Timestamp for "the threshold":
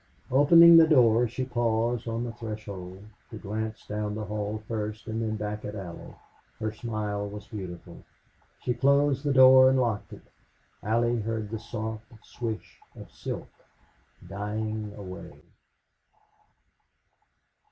2.23-3.03